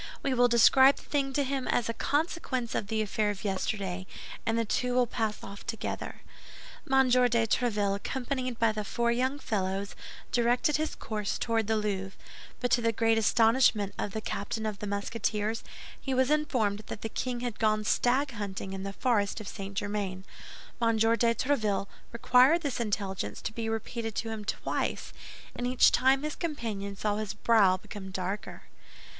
[0.23, 4.07] We will describe the thing to him as a consequence of the affair of yesterday,
[4.47, 6.21] and the two will pass off together."
[6.91, 7.07] M.
[7.09, 9.93] de Tréville, accompanied by the four young fellows,
[10.31, 12.17] directed his course toward the Louvre;
[12.59, 15.63] but to the great astonishment of the captain of the Musketeers,
[16.01, 19.75] he was informed that the king had gone stag hunting in the forest of St.
[19.77, 20.23] Germain.
[20.81, 20.97] M.
[20.97, 25.13] de Tréville required this intelligence to be repeated to him twice,
[25.55, 28.63] and each time his companions saw his brow become darker.